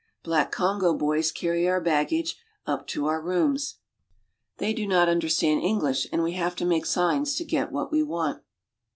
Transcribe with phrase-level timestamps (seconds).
[0.25, 3.75] lack Kongo boys carry our baggage up to our rooms;
[4.57, 7.91] 228 they do not understand English, and we have to make signs to get what
[7.91, 8.41] we want.